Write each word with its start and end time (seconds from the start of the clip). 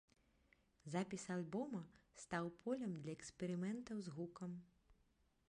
Запіс 0.93 1.25
альбома 1.35 1.81
стаў 2.23 2.45
полем 2.65 2.97
для 3.05 3.11
эксперыментаў 3.19 3.97
з 4.09 4.17
гукам. 4.19 4.51